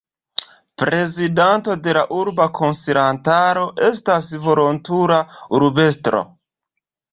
Prezidanto 0.83 1.75
de 1.87 1.93
la 1.97 2.03
urba 2.21 2.47
konsilantaro 2.61 3.67
estas 3.91 4.33
volontula 4.49 5.23
urbestro. 5.61 6.27